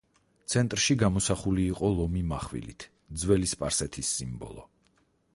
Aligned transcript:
ცენტრში 0.51 0.95
გამოსახული 1.01 1.65
იყო 1.73 1.91
ლომი 1.97 2.23
მახვილით, 2.31 2.85
ძველი 3.25 3.49
სპარსეთის 3.51 4.09
სიმბოლო. 4.21 4.65